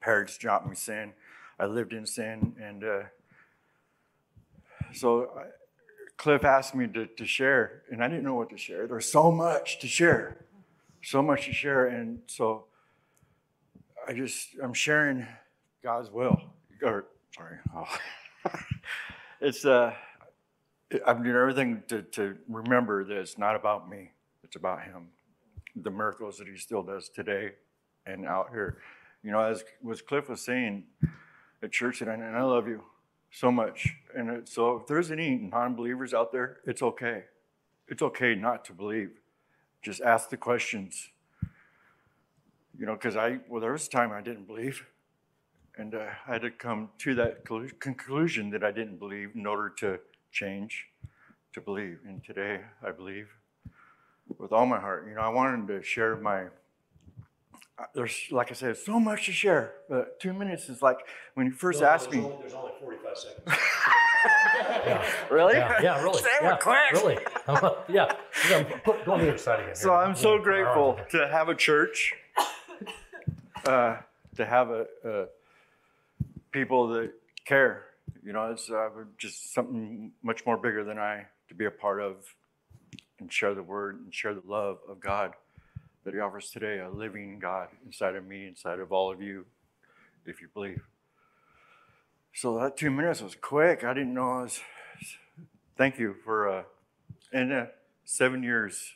[0.00, 1.12] Parents dropped me sin.
[1.58, 3.02] I lived in sin, and uh,
[4.92, 5.44] so I,
[6.16, 8.86] Cliff asked me to, to share, and I didn't know what to share.
[8.86, 10.44] There's so much to share,
[11.02, 12.66] so much to share, and so
[14.06, 15.26] I just I'm sharing
[15.82, 16.40] God's will.
[16.82, 17.98] Or sorry, oh.
[19.40, 19.94] it's uh,
[21.06, 24.10] I'm doing everything to to remember that it's not about me.
[24.42, 25.08] It's about Him,
[25.76, 27.52] the miracles that He still does today,
[28.06, 28.78] and out here.
[29.22, 30.84] You know, as was Cliff was saying
[31.62, 32.82] at church, and I, and I love you
[33.30, 33.88] so much.
[34.14, 37.24] And it, so if there's any non-believers out there, it's okay.
[37.88, 39.10] It's okay not to believe.
[39.82, 41.10] Just ask the questions
[42.78, 44.84] you know, because I, well, there was a time I didn't believe.
[45.76, 47.44] And uh, I had to come to that
[47.80, 49.98] conclusion that I didn't believe in order to
[50.30, 50.86] change,
[51.52, 51.98] to believe.
[52.06, 53.28] And today I believe
[54.38, 55.06] with all my heart.
[55.08, 56.44] You know, I wanted to share my,
[57.78, 59.72] uh, there's, like I said, so much to share.
[59.88, 60.98] But two minutes is like
[61.34, 62.18] when you first no, asked me.
[62.18, 63.58] Only, there's only 45 seconds.
[64.86, 65.04] yeah.
[65.30, 65.54] Really?
[65.54, 66.22] Yeah, yeah really.
[66.22, 66.92] Say yeah, quick.
[66.92, 67.18] Really.
[67.88, 68.12] yeah.
[68.84, 69.74] Put, go on the other side again.
[69.74, 72.14] So I'm so grateful to have a church
[73.66, 73.96] uh,
[74.36, 75.24] to have a, a,
[76.52, 77.12] people that
[77.44, 77.84] care.
[78.22, 78.88] You know, it's uh,
[79.18, 82.34] just something much more bigger than I to be a part of
[83.18, 85.34] and share the word and share the love of God
[86.04, 89.46] that He offers today, a living God inside of me, inside of all of you,
[90.26, 90.82] if you believe.
[92.34, 93.84] So that two minutes was quick.
[93.84, 94.60] I didn't know I was.
[95.76, 96.62] Thank you for, uh,
[97.32, 97.66] and uh,
[98.04, 98.92] seven years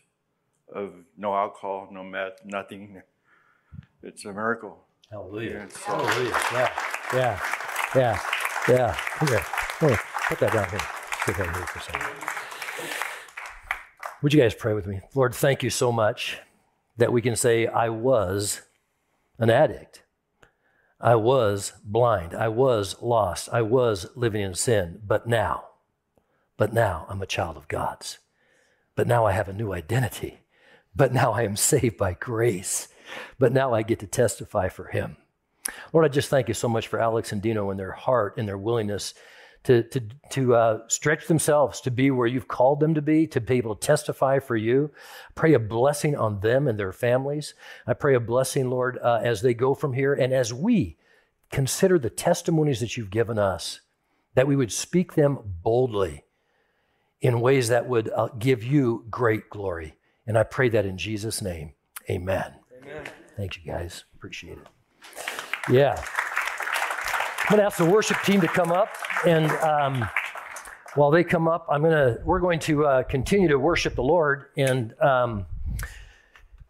[0.73, 3.03] of no alcohol, no meth, nothing
[4.03, 4.84] it's a miracle.
[5.11, 5.68] Hallelujah.
[5.70, 6.40] Yeah, Hallelujah.
[6.53, 6.70] Yeah.
[7.14, 7.40] Yeah.
[7.94, 8.20] Yeah.
[8.68, 8.96] Yeah.
[9.16, 9.44] Come here.
[9.78, 10.01] Come here.
[10.28, 10.80] Put that down here.
[11.26, 12.28] That here for a second.
[14.22, 15.01] Would you guys pray with me?
[15.14, 16.38] Lord, thank you so much
[16.96, 18.62] that we can say, I was
[19.38, 20.03] an addict.
[21.01, 22.34] I was blind.
[22.34, 23.49] I was lost.
[23.53, 25.01] I was living in sin.
[25.07, 25.64] But now,
[26.57, 28.18] but now I'm a child of God's.
[28.96, 30.40] But now I have a new identity.
[30.96, 32.88] But now I am saved by grace
[33.38, 35.16] but now I get to testify for him.
[35.92, 38.48] Lord, I just thank you so much for Alex and Dino and their heart and
[38.48, 39.14] their willingness
[39.64, 43.40] to, to, to uh, stretch themselves to be where you've called them to be, to
[43.40, 44.90] be able to testify for you.
[45.34, 47.54] Pray a blessing on them and their families.
[47.86, 50.96] I pray a blessing, Lord, uh, as they go from here and as we
[51.50, 53.80] consider the testimonies that you've given us,
[54.34, 56.24] that we would speak them boldly
[57.20, 59.96] in ways that would uh, give you great glory.
[60.26, 61.72] And I pray that in Jesus' name.
[62.09, 62.54] Amen.
[63.36, 64.05] Thanks, you guys.
[64.14, 64.66] Appreciate it.
[65.70, 66.03] Yeah.
[67.45, 68.89] I'm going to ask the worship team to come up,
[69.26, 70.09] and um,
[70.95, 74.03] while they come up, I'm going to we're going to uh, continue to worship the
[74.03, 74.47] Lord.
[74.57, 75.47] And um,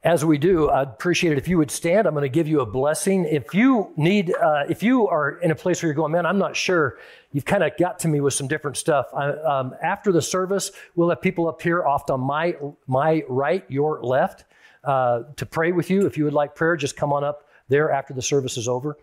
[0.04, 2.06] as we do, I'd appreciate it if you would stand.
[2.06, 3.24] I'm going to give you a blessing.
[3.24, 6.38] If you need, uh, if you are in a place where you're going, man, I'm
[6.38, 6.98] not sure.
[7.32, 9.06] You've kind of got to me with some different stuff.
[9.12, 12.56] I, um, after the service, we'll have people up here, off on my
[12.86, 14.44] my right, your left
[14.88, 16.06] uh, to pray with you.
[16.06, 18.96] If you would like prayer, just come on up there after the service is over.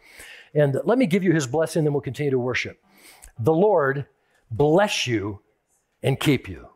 [0.56, 2.82] And let me give you his blessing, then we'll continue to worship.
[3.38, 4.08] The Lord
[4.50, 5.42] bless you
[6.02, 6.70] and keep you.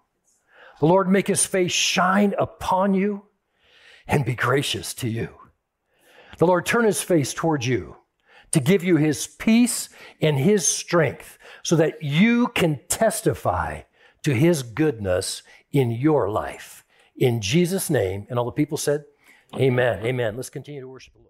[0.80, 3.24] The Lord make his face shine upon you
[4.08, 5.30] and be gracious to you.
[6.38, 7.96] The Lord turn his face towards you
[8.52, 9.90] to give you his peace
[10.22, 13.82] and his strength so that you can testify
[14.24, 15.42] to his goodness
[15.72, 16.86] in your life
[17.20, 18.26] in Jesus' name.
[18.30, 19.06] And all the people said,
[19.56, 20.06] Amen.
[20.06, 20.36] Amen.
[20.36, 21.29] Let's continue to worship the Lord.